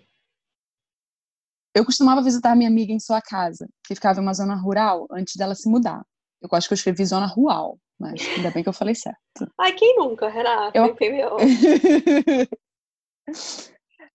[1.76, 5.36] Eu costumava visitar minha amiga em sua casa, que ficava em uma zona rural antes
[5.36, 6.06] dela se mudar.
[6.41, 9.17] Eu acho que eu escrevi zona rural, mas ainda bem que eu falei certo.
[9.60, 10.78] Ai, quem nunca, Renata?
[10.78, 10.96] Eu...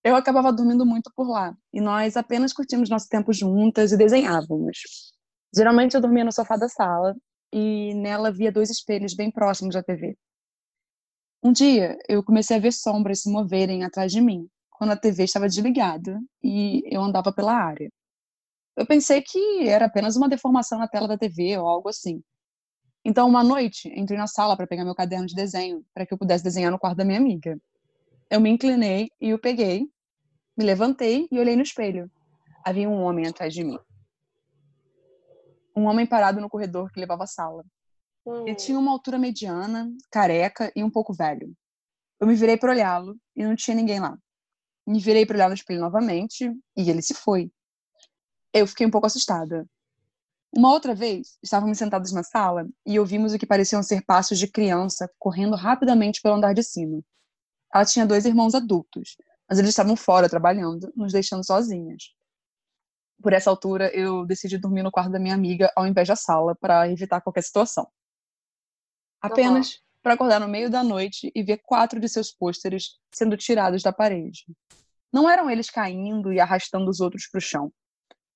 [0.05, 5.13] eu acabava dormindo muito por lá, e nós apenas curtimos nosso tempo juntas e desenhávamos.
[5.55, 7.17] Geralmente eu dormia no sofá da sala,
[7.53, 10.17] e nela via dois espelhos bem próximos da TV.
[11.43, 15.25] Um dia, eu comecei a ver sombras se moverem atrás de mim, quando a TV
[15.25, 17.91] estava desligada e eu andava pela área.
[18.77, 22.23] Eu pensei que era apenas uma deformação na tela da TV ou algo assim.
[23.05, 26.19] Então, uma noite, entrei na sala para pegar meu caderno de desenho, para que eu
[26.19, 27.57] pudesse desenhar no quarto da minha amiga.
[28.31, 29.89] Eu me inclinei e o peguei,
[30.57, 32.11] me levantei e olhei no espelho.
[32.65, 33.79] Havia um homem atrás de mim.
[35.75, 37.65] Um homem parado no corredor que levava à sala.
[38.43, 38.57] Ele hum.
[38.57, 41.55] tinha uma altura mediana, careca e um pouco velho.
[42.21, 44.19] Eu me virei para olhá-lo e não tinha ninguém lá.
[44.87, 47.51] Me virei para olhar no espelho novamente e ele se foi.
[48.53, 49.69] Eu fiquei um pouco assustada.
[50.57, 54.49] Uma outra vez, estávamos sentados na sala e ouvimos o que pareciam ser passos de
[54.49, 57.03] criança correndo rapidamente pelo andar de cima.
[57.73, 59.17] Ela tinha dois irmãos adultos,
[59.49, 62.15] mas eles estavam fora trabalhando, nos deixando sozinhas.
[63.23, 66.55] Por essa altura, eu decidi dormir no quarto da minha amiga ao invés da sala
[66.55, 67.87] para evitar qualquer situação.
[69.21, 69.81] Apenas uhum.
[70.03, 73.93] para acordar no meio da noite e ver quatro de seus pôsteres sendo tirados da
[73.93, 74.45] parede.
[75.13, 77.73] Não eram eles caindo e arrastando os outros para o chão.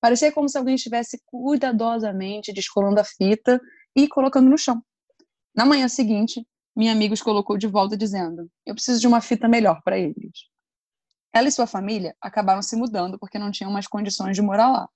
[0.01, 3.61] Parecia como se alguém estivesse cuidadosamente descolando a fita
[3.95, 4.83] e colocando no chão.
[5.55, 9.47] Na manhã seguinte, minha amiga os colocou de volta dizendo: Eu preciso de uma fita
[9.47, 10.49] melhor para eles.
[11.31, 14.89] Ela e sua família acabaram se mudando porque não tinham mais condições de morar lá.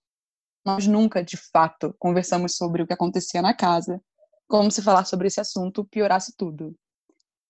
[0.65, 4.01] Nós nunca, de fato, conversamos sobre o que acontecia na casa,
[4.47, 6.75] como se falar sobre esse assunto piorasse tudo.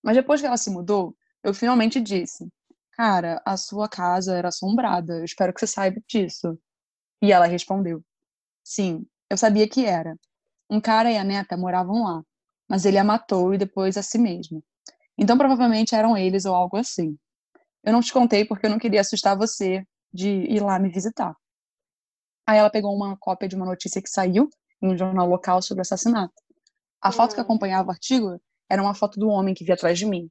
[0.04, 2.48] Mas depois que ela se mudou, eu finalmente disse:
[2.94, 6.58] Cara, a sua casa era assombrada, eu espero que você saiba disso.
[7.22, 8.04] E ela respondeu:
[8.64, 10.18] Sim, eu sabia que era.
[10.70, 12.24] Um cara e a neta moravam lá,
[12.70, 14.64] mas ele a matou e depois a si mesmo.
[15.18, 17.18] Então provavelmente eram eles ou algo assim.
[17.84, 21.36] Eu não te contei porque eu não queria assustar você de ir lá me visitar.
[22.46, 24.50] Aí ela pegou uma cópia de uma notícia que saiu
[24.82, 26.34] em um jornal local sobre o assassinato.
[27.02, 27.44] A foto que hum.
[27.44, 30.30] acompanhava o artigo era uma foto do homem que via atrás de mim.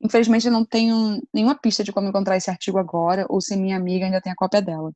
[0.00, 3.76] Infelizmente, eu não tenho nenhuma pista de como encontrar esse artigo agora ou se minha
[3.76, 4.92] amiga ainda tem a cópia dela.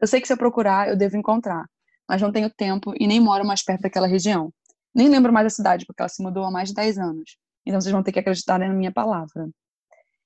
[0.00, 1.66] Eu sei que se eu procurar, eu devo encontrar,
[2.08, 4.52] mas não tenho tempo e nem moro mais perto daquela região.
[4.94, 7.36] Nem lembro mais da cidade, porque ela se mudou há mais de 10 anos.
[7.66, 9.48] Então vocês vão ter que acreditar na minha palavra.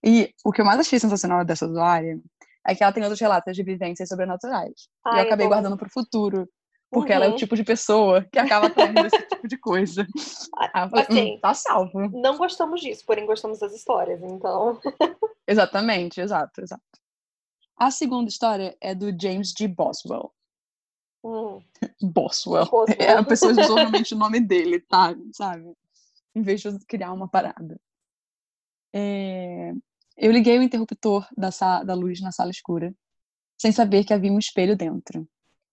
[0.05, 2.19] E o que eu mais achei sensacional dessa usuária
[2.67, 4.89] é que ela tem outros relatos de vivências sobrenaturais.
[5.05, 6.49] Ai, e eu acabei guardando para o futuro,
[6.91, 7.17] Porque uhum.
[7.17, 7.37] ela é o uhum.
[7.37, 10.07] tipo de pessoa que acaba atraindo esse tipo de coisa.
[10.75, 12.01] Ah, falei, assim, hum, tá salvo.
[12.11, 14.79] Não gostamos disso, porém gostamos das histórias, então.
[15.49, 16.83] Exatamente, exato, exato.
[17.77, 19.67] A segunda história é do James G.
[19.67, 20.33] Boswell.
[21.25, 21.63] Hum.
[22.01, 22.67] Boswell.
[22.67, 22.97] Boswell.
[22.99, 25.15] É, a pessoa usou realmente o nome dele, tá?
[25.33, 25.73] Sabe?
[26.35, 27.81] Em vez de criar uma parada.
[28.95, 29.73] É...
[30.17, 31.49] Eu liguei o interruptor da,
[31.83, 32.95] da luz na sala escura,
[33.59, 35.27] sem saber que havia um espelho dentro.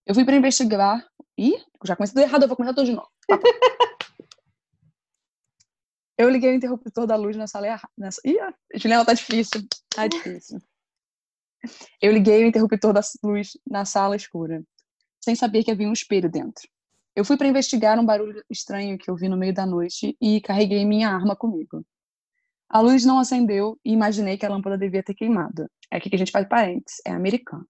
[0.08, 1.06] Eu fui para investigar.
[1.38, 3.10] Ih, já comecei tudo errado, eu vou começar tudo de novo.
[3.28, 3.38] Tá
[6.18, 7.90] eu liguei o interruptor da luz na sala errada.
[7.98, 8.22] Nessa...
[8.26, 8.38] Ih,
[8.76, 9.68] Juliana, tá difícil.
[9.94, 10.60] Tá difícil.
[12.02, 14.64] Eu liguei o interruptor da luz na sala escura,
[15.22, 16.70] sem saber que havia um espelho dentro.
[17.14, 20.40] Eu fui para investigar um barulho estranho que eu vi no meio da noite e
[20.40, 21.86] carreguei minha arma comigo.
[22.70, 25.70] A luz não acendeu e imaginei que a lâmpada devia ter queimado.
[25.92, 27.02] É aqui que a gente faz parênteses.
[27.06, 27.68] É americano.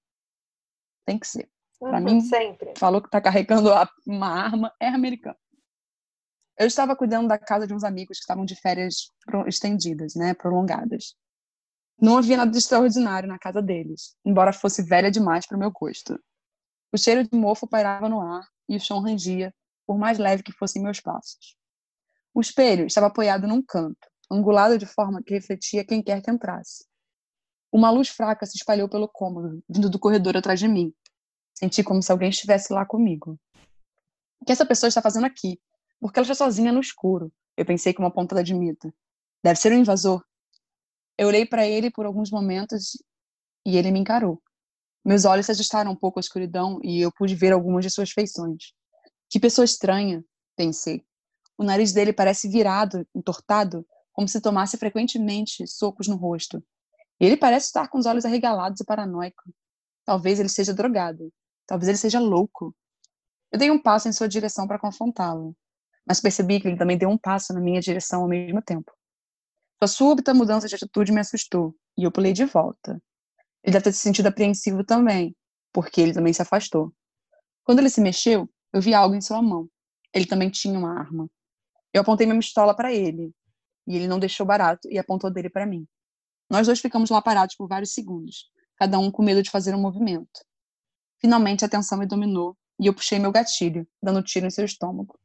[1.03, 1.49] Tem que ser.
[1.79, 2.73] Para uhum, mim, sempre.
[2.77, 3.69] falou que está carregando
[4.05, 5.37] uma arma, é americano.
[6.57, 9.11] Eu estava cuidando da casa de uns amigos que estavam de férias
[9.45, 11.15] estendidas, né, prolongadas.
[12.01, 15.71] Não havia nada de extraordinário na casa deles, embora fosse velha demais para o meu
[15.71, 16.19] gosto.
[16.91, 19.53] O cheiro de mofo pairava no ar e o chão rangia,
[19.85, 21.55] por mais leve que fossem meus passos.
[22.33, 26.85] O espelho estava apoiado num canto, angulado de forma que refletia quem quer que entrasse.
[27.71, 30.93] Uma luz fraca se espalhou pelo cômodo, vindo do corredor atrás de mim,
[31.57, 33.35] Senti como se alguém estivesse lá comigo.
[34.39, 35.59] O que essa pessoa está fazendo aqui?
[35.99, 37.33] Porque ela está sozinha no escuro.
[37.57, 38.93] Eu pensei com uma pontada de mita.
[39.43, 40.23] Deve ser um invasor.
[41.17, 43.01] Eu olhei para ele por alguns momentos
[43.65, 44.39] e ele me encarou.
[45.03, 48.11] Meus olhos se ajustaram um pouco à escuridão e eu pude ver algumas de suas
[48.11, 48.73] feições.
[49.27, 50.23] Que pessoa estranha,
[50.55, 51.03] pensei.
[51.57, 56.63] O nariz dele parece virado, entortado, como se tomasse frequentemente socos no rosto.
[57.19, 59.41] E ele parece estar com os olhos arregalados e paranoico.
[60.05, 61.33] Talvez ele seja drogado.
[61.67, 62.73] Talvez ele seja louco.
[63.51, 65.55] Eu dei um passo em sua direção para confrontá-lo,
[66.05, 68.91] mas percebi que ele também deu um passo na minha direção ao mesmo tempo.
[69.79, 73.01] Sua súbita mudança de atitude me assustou, e eu pulei de volta.
[73.63, 75.35] Ele deve ter se sentido apreensivo também,
[75.73, 76.93] porque ele também se afastou.
[77.63, 79.69] Quando ele se mexeu, eu vi algo em sua mão.
[80.13, 81.29] Ele também tinha uma arma.
[81.93, 83.31] Eu apontei minha pistola para ele,
[83.85, 85.85] e ele não deixou barato e apontou dele para mim.
[86.49, 89.81] Nós dois ficamos lá parados por vários segundos, cada um com medo de fazer um
[89.81, 90.46] movimento.
[91.19, 95.17] Finalmente a tensão me dominou e eu puxei meu gatilho, dando tiro em seu estômago.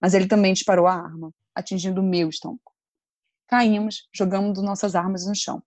[0.00, 2.72] Mas ele também disparou a arma, atingindo o meu estômago.
[3.46, 5.62] Caímos, jogando nossas armas no chão.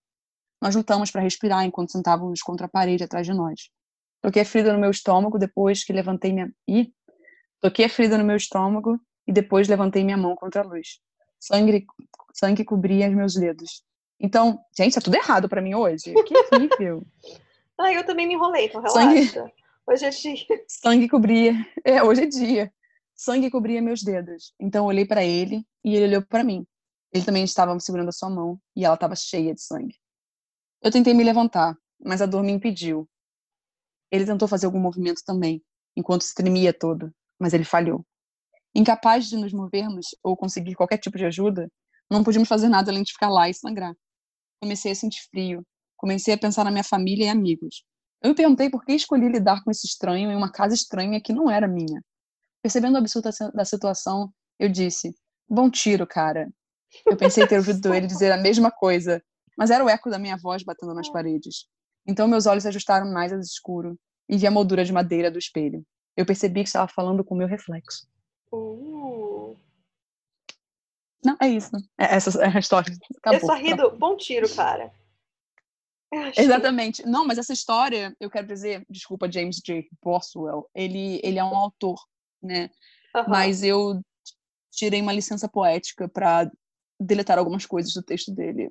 [0.60, 3.70] Nós lutamos para respirar enquanto sentávamos contra a parede atrás de nós.
[4.20, 6.52] Toquei a ferida no meu estômago depois que levantei minha.
[6.66, 6.92] Ih!
[7.60, 11.00] Toquei a ferida no meu estômago e depois levantei minha mão contra a luz.
[11.38, 11.86] Sangue,
[12.34, 13.82] sangue cobria os meus dedos.
[14.20, 16.12] Então, gente, tá tudo errado para mim hoje.
[16.24, 17.06] Que horrível.
[17.78, 19.32] Ah, eu também me enrolei, então relaxa.
[19.32, 19.52] Sangue...
[19.86, 20.64] Hoje é dia.
[20.68, 21.54] Sangue cobria.
[21.84, 22.72] É, hoje é dia.
[23.14, 24.52] Sangue cobria meus dedos.
[24.60, 26.66] Então eu olhei para ele e ele olhou para mim.
[27.12, 29.96] Ele também estava segurando a sua mão e ela estava cheia de sangue.
[30.82, 33.08] Eu tentei me levantar, mas a dor me impediu.
[34.10, 35.62] Ele tentou fazer algum movimento também,
[35.96, 38.04] enquanto se tremia todo, mas ele falhou.
[38.74, 41.70] Incapaz de nos movermos ou conseguir qualquer tipo de ajuda,
[42.10, 43.94] não podíamos fazer nada além de ficar lá e sangrar.
[44.60, 45.64] Comecei a sentir frio,
[45.98, 47.84] Comecei a pensar na minha família e amigos.
[48.22, 51.32] Eu me perguntei por que escolhi lidar com esse estranho em uma casa estranha que
[51.32, 52.02] não era minha.
[52.62, 55.14] Percebendo o absurdo da situação, eu disse:
[55.48, 56.48] Bom tiro, cara.
[57.04, 59.22] Eu pensei ter ouvido ele dizer a mesma coisa,
[59.56, 61.66] mas era o eco da minha voz batendo nas paredes.
[62.06, 65.38] Então meus olhos se ajustaram mais ao escuro e vi a moldura de madeira do
[65.38, 65.84] espelho.
[66.16, 68.08] Eu percebi que estava falando com o meu reflexo.
[68.52, 69.56] Uh.
[71.24, 71.70] Não, é isso.
[71.98, 72.92] É, essa é a história.
[73.18, 73.40] Acabou.
[73.40, 73.90] Eu só rindo.
[73.96, 74.92] Bom tiro, cara.
[76.36, 77.06] Exatamente.
[77.06, 79.88] Não, mas essa história, eu quero dizer, desculpa, James J.
[80.02, 81.98] Boswell, ele, ele é um autor,
[82.42, 82.70] né?
[83.14, 83.24] Uhum.
[83.28, 84.00] Mas eu
[84.70, 86.50] tirei uma licença poética para
[87.00, 88.70] deletar algumas coisas do texto dele.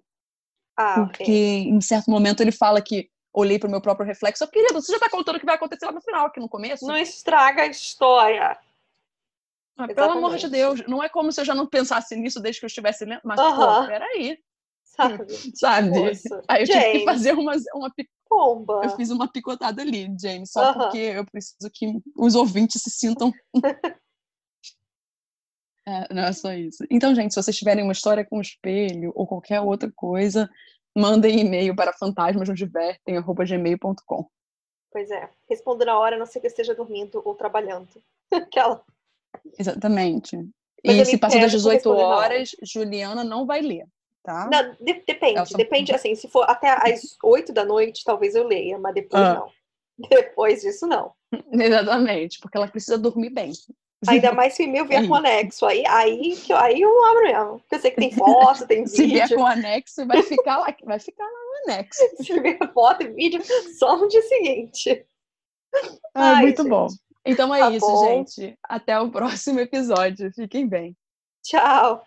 [0.76, 1.70] Ah, porque okay.
[1.70, 4.44] em certo momento ele fala que olhei para o meu próprio reflexo.
[4.44, 6.50] Oh, querido, você já está contando o que vai acontecer lá no final, aqui no
[6.50, 6.86] começo?
[6.86, 8.58] Não estraga a história.
[9.78, 12.60] Ah, pelo amor de Deus, não é como se eu já não pensasse nisso desde
[12.60, 13.22] que eu estivesse lendo.
[13.24, 13.56] Mas, uhum.
[13.56, 14.40] pô, peraí.
[14.98, 15.26] Sabe?
[15.56, 15.91] sabe?
[16.48, 16.86] Aí eu James.
[16.86, 17.91] tive que fazer uma, uma
[18.28, 18.82] Pomba.
[18.84, 20.84] Eu fiz uma picotada ali, James, só uh -huh.
[20.84, 23.32] porque eu preciso que os ouvintes se sintam.
[25.88, 26.84] é, não é só isso.
[26.91, 30.50] Então, gente, se vocês tiverem uma história com espelho ou qualquer outra coisa,
[30.95, 34.30] mandem e-mail para fantasmasnosdivertem.gmail.com.
[34.91, 35.30] Pois é.
[35.50, 37.88] Respondo na hora, a não ser que esteja dormindo ou trabalhando.
[38.34, 38.84] Aquela.
[39.58, 40.36] Exatamente.
[40.86, 43.88] Mas e se passar das 18 horas, Juliana não vai ler
[44.28, 44.50] tá?
[44.52, 48.78] Não, de depende, depende, assim, se for até às 8 da noite, talvez eu leia,
[48.78, 49.36] mas depois ah.
[49.36, 49.58] não.
[50.10, 51.12] Depois disso, não.
[51.52, 53.52] Exatamente, porque ela precisa dormir bem.
[54.08, 55.66] Ainda mais se meu vier com anexo.
[55.66, 57.60] Aí, aí, que eu, aí eu abro mesmo.
[57.62, 58.96] Porque eu sei que tem foto, tem vídeo.
[58.96, 62.00] Se vier com anexo, vai ficar lá, vai ficar lá no anexo.
[62.18, 63.42] Se vier foto e vídeo,
[63.80, 65.04] só no dia seguinte.
[66.14, 66.70] Ah, Ai, muito gente.
[66.70, 66.88] bom.
[67.26, 68.06] Então é tá isso, bom.
[68.06, 68.56] gente.
[68.70, 70.32] Até o próximo episódio.
[70.32, 70.96] Fiquem bem.
[71.44, 72.06] Tchau.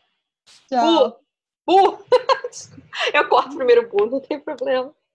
[0.69, 1.11] Tchau.
[1.11, 1.30] Bu.
[1.67, 1.99] Bu.
[3.15, 4.95] eu corto primeiro bu, não tem problema.